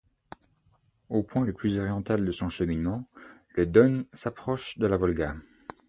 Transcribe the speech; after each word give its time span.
Au 1.09 1.21
point 1.21 1.45
le 1.45 1.53
plus 1.53 1.77
oriental 1.77 2.25
de 2.25 2.31
son 2.31 2.49
cheminement, 2.49 3.07
le 3.53 3.67
Don 3.67 4.05
s'approche 4.13 4.79
de 4.79 4.87
la 4.87 4.97
Volga. 4.97 5.35